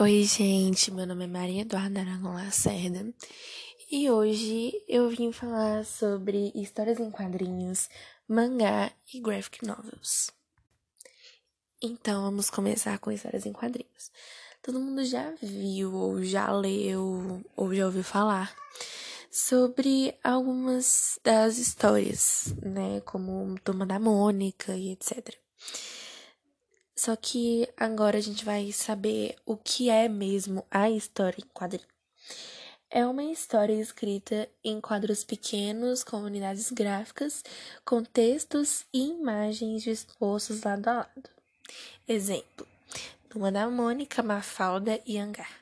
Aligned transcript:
Oi, 0.00 0.22
gente, 0.22 0.92
meu 0.92 1.04
nome 1.04 1.24
é 1.24 1.26
Maria 1.26 1.62
Eduarda 1.62 1.98
Aragão 1.98 2.32
Lacerda 2.32 3.12
e 3.90 4.08
hoje 4.08 4.72
eu 4.86 5.10
vim 5.10 5.32
falar 5.32 5.84
sobre 5.84 6.52
histórias 6.54 7.00
em 7.00 7.10
quadrinhos, 7.10 7.88
mangá 8.28 8.92
e 9.12 9.18
graphic 9.18 9.66
novels. 9.66 10.30
Então, 11.82 12.22
vamos 12.22 12.48
começar 12.48 12.96
com 13.00 13.10
histórias 13.10 13.44
em 13.44 13.52
quadrinhos. 13.52 14.12
Todo 14.62 14.78
mundo 14.78 15.04
já 15.04 15.32
viu, 15.42 15.92
ou 15.92 16.22
já 16.22 16.48
leu, 16.52 17.42
ou 17.56 17.74
já 17.74 17.86
ouviu 17.86 18.04
falar 18.04 18.54
sobre 19.32 20.16
algumas 20.22 21.18
das 21.24 21.58
histórias, 21.58 22.54
né? 22.62 23.00
Como 23.00 23.58
Turma 23.64 23.84
da 23.84 23.98
Mônica 23.98 24.76
e 24.76 24.92
etc. 24.92 25.36
Só 26.98 27.14
que 27.14 27.68
agora 27.76 28.18
a 28.18 28.20
gente 28.20 28.44
vai 28.44 28.72
saber 28.72 29.36
o 29.46 29.56
que 29.56 29.88
é 29.88 30.08
mesmo 30.08 30.66
a 30.68 30.90
história 30.90 31.40
em 31.40 31.46
quadrinho. 31.54 31.86
É 32.90 33.06
uma 33.06 33.22
história 33.22 33.72
escrita 33.72 34.48
em 34.64 34.80
quadros 34.80 35.22
pequenos, 35.22 36.02
com 36.02 36.16
unidades 36.16 36.72
gráficas, 36.72 37.44
com 37.84 38.02
textos 38.02 38.84
e 38.92 39.10
imagens 39.10 39.84
dispostos 39.84 40.64
lado 40.64 40.88
a 40.88 40.94
lado. 40.94 41.30
Exemplo: 42.08 42.66
Turma 43.28 43.52
da 43.52 43.70
Mônica, 43.70 44.20
Mafalda 44.20 45.00
e 45.06 45.18
Hangar. 45.18 45.52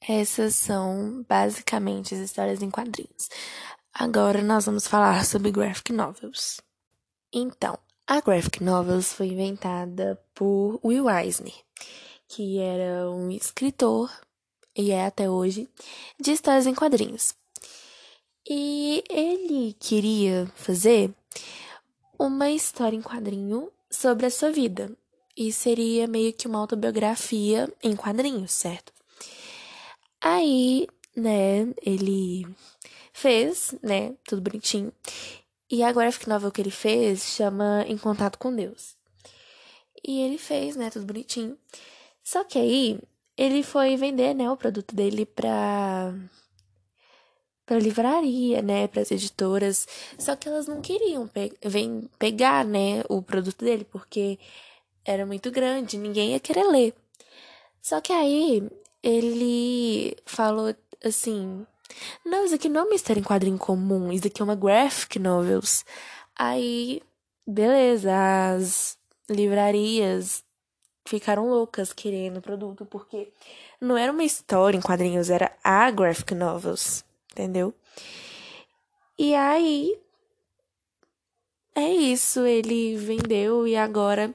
Essas 0.00 0.54
são 0.54 1.26
basicamente 1.28 2.14
as 2.14 2.20
histórias 2.20 2.62
em 2.62 2.70
quadrinhos. 2.70 3.28
Agora 3.92 4.40
nós 4.40 4.64
vamos 4.64 4.86
falar 4.86 5.26
sobre 5.26 5.52
graphic 5.52 5.92
novels. 5.92 6.58
Então, 7.30 7.78
a 8.12 8.20
graphic 8.20 8.62
novels 8.62 9.10
foi 9.14 9.28
inventada 9.28 10.22
por 10.34 10.78
Will 10.84 11.08
Eisner, 11.08 11.54
que 12.28 12.58
era 12.58 13.10
um 13.10 13.30
escritor 13.30 14.10
e 14.76 14.90
é 14.90 15.06
até 15.06 15.30
hoje 15.30 15.66
de 16.20 16.32
histórias 16.32 16.66
em 16.66 16.74
quadrinhos. 16.74 17.34
E 18.46 19.02
ele 19.08 19.74
queria 19.80 20.46
fazer 20.56 21.10
uma 22.18 22.50
história 22.50 22.94
em 22.94 23.00
quadrinho 23.00 23.72
sobre 23.90 24.26
a 24.26 24.30
sua 24.30 24.52
vida. 24.52 24.92
E 25.34 25.50
seria 25.50 26.06
meio 26.06 26.34
que 26.34 26.46
uma 26.46 26.58
autobiografia 26.58 27.72
em 27.82 27.96
quadrinhos, 27.96 28.52
certo? 28.52 28.92
Aí, 30.20 30.86
né, 31.16 31.66
ele 31.80 32.46
fez, 33.10 33.74
né, 33.82 34.12
tudo 34.22 34.42
bonitinho. 34.42 34.92
E 35.72 35.82
a 35.82 35.90
graphic 35.90 36.28
novel 36.28 36.52
que 36.52 36.60
ele 36.60 36.70
fez 36.70 37.24
chama 37.24 37.82
Em 37.88 37.96
Contato 37.96 38.38
com 38.38 38.54
Deus. 38.54 38.94
E 40.06 40.20
ele 40.20 40.36
fez, 40.36 40.76
né, 40.76 40.90
tudo 40.90 41.06
bonitinho. 41.06 41.56
Só 42.22 42.44
que 42.44 42.58
aí 42.58 43.00
ele 43.38 43.62
foi 43.62 43.96
vender, 43.96 44.34
né, 44.34 44.50
o 44.50 44.56
produto 44.56 44.94
dele 44.94 45.24
pra 45.24 46.14
para 47.64 47.78
livraria, 47.78 48.60
né, 48.60 48.86
para 48.86 49.00
as 49.00 49.10
editoras. 49.10 49.88
Só 50.18 50.36
que 50.36 50.46
elas 50.46 50.66
não 50.66 50.82
queriam 50.82 51.26
pe 51.26 51.50
vem 51.64 52.06
pegar, 52.18 52.66
né, 52.66 53.02
o 53.08 53.22
produto 53.22 53.64
dele 53.64 53.84
porque 53.84 54.38
era 55.06 55.24
muito 55.24 55.50
grande, 55.50 55.96
ninguém 55.96 56.32
ia 56.32 56.40
querer 56.40 56.64
ler. 56.64 56.94
Só 57.80 57.98
que 57.98 58.12
aí 58.12 58.68
ele 59.02 60.16
falou 60.26 60.74
assim: 61.02 61.66
não, 62.24 62.44
isso 62.44 62.54
aqui 62.54 62.68
não 62.68 62.82
é 62.82 62.84
uma 62.84 62.94
história 62.94 63.20
em 63.20 63.24
quadrinho 63.24 63.58
comum, 63.58 64.12
isso 64.12 64.26
aqui 64.26 64.40
é 64.40 64.44
uma 64.44 64.54
graphic 64.54 65.18
novels. 65.18 65.84
Aí, 66.36 67.02
beleza, 67.46 68.12
as 68.54 68.98
livrarias 69.28 70.44
ficaram 71.04 71.48
loucas 71.48 71.92
querendo 71.92 72.38
o 72.38 72.42
produto, 72.42 72.86
porque 72.86 73.32
não 73.80 73.96
era 73.96 74.12
uma 74.12 74.24
história 74.24 74.76
em 74.76 74.82
quadrinhos, 74.82 75.30
era 75.30 75.52
a 75.62 75.90
graphic 75.90 76.34
novels, 76.34 77.04
entendeu? 77.32 77.74
E 79.18 79.34
aí, 79.34 79.98
é 81.74 81.90
isso, 81.90 82.40
ele 82.40 82.96
vendeu 82.96 83.66
e 83.66 83.76
agora 83.76 84.34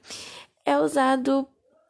é 0.66 0.78
usado 0.78 1.48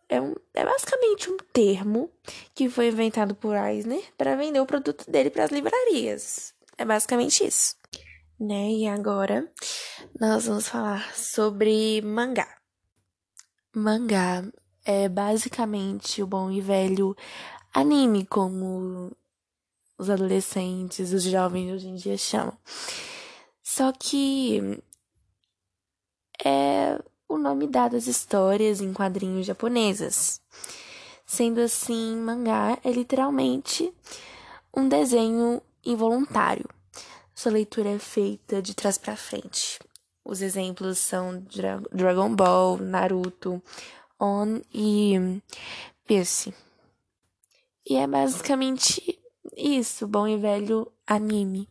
é, 0.10 0.22
um, 0.22 0.34
é 0.54 0.66
basicamente 0.66 1.30
um 1.30 1.38
termo 1.52 2.12
que 2.56 2.70
foi 2.70 2.88
inventado 2.88 3.36
por 3.36 3.56
Eisner 3.56 4.04
para 4.18 4.36
vender 4.36 4.60
o 4.60 4.66
produto 4.66 5.10
dele 5.10 5.30
para 5.30 5.44
as 5.44 5.52
livrarias. 5.52 6.54
É 6.78 6.86
basicamente 6.86 7.46
isso. 7.46 7.76
Né? 8.40 8.72
E 8.72 8.88
agora 8.88 9.52
nós 10.20 10.46
vamos 10.46 10.68
falar 10.68 11.14
sobre 11.16 12.02
mangá. 12.02 12.48
Mangá 13.76 14.44
é 14.86 15.10
basicamente 15.10 16.22
o 16.22 16.28
bom 16.28 16.50
e 16.50 16.62
velho 16.62 17.16
anime, 17.74 18.26
como 18.26 19.12
os 19.98 20.10
adolescentes, 20.10 21.12
os 21.12 21.24
jovens 21.24 21.74
hoje 21.74 21.88
em 21.88 21.96
dia 21.96 22.18
chamam. 22.18 22.58
Só 23.64 23.92
que 23.92 24.82
é 26.44 27.00
o 27.38 27.40
nome 27.40 27.68
dado 27.68 27.96
às 27.96 28.08
histórias 28.08 28.82
em 28.82 28.92
quadrinhos 28.92 29.46
japonesas. 29.46 30.42
Sendo 31.26 31.62
assim, 31.62 32.18
mangá 32.18 32.80
é 32.84 32.92
literalmente 32.92 33.94
um 34.76 34.90
desenho 34.90 35.62
involuntário. 35.86 36.68
Sua 37.36 37.52
leitura 37.52 37.90
é 37.90 38.00
feita 38.00 38.62
de 38.62 38.74
trás 38.74 38.98
para 38.98 39.16
frente. 39.16 39.80
Os 40.26 40.42
exemplos 40.42 40.98
são 40.98 41.40
Dra 41.40 41.80
Dragon 41.92 42.36
Ball, 42.36 42.78
Naruto, 42.78 43.62
On 44.20 44.60
e 44.74 45.40
Pierce. 46.06 46.54
E 47.88 47.96
é 47.96 48.08
basicamente 48.08 49.20
isso, 49.56 50.08
bom 50.08 50.28
e 50.28 50.38
velho 50.38 50.92
anime. 51.06 51.70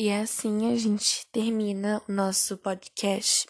E 0.00 0.12
assim 0.12 0.72
a 0.72 0.76
gente 0.76 1.26
termina 1.32 2.00
o 2.08 2.12
nosso 2.12 2.56
podcast 2.56 3.48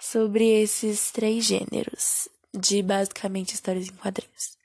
sobre 0.00 0.46
esses 0.62 1.10
três 1.10 1.44
gêneros 1.44 2.28
de 2.56 2.80
basicamente 2.80 3.54
histórias 3.54 3.88
em 3.88 3.96
quadrinhos. 3.96 4.59